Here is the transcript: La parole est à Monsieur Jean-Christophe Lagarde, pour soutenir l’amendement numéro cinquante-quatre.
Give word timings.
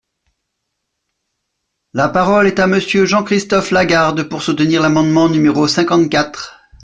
La 1.93 2.09
parole 2.09 2.47
est 2.47 2.57
à 2.59 2.65
Monsieur 2.65 3.05
Jean-Christophe 3.05 3.69
Lagarde, 3.69 4.23
pour 4.23 4.41
soutenir 4.41 4.81
l’amendement 4.81 5.29
numéro 5.29 5.67
cinquante-quatre. 5.67 6.59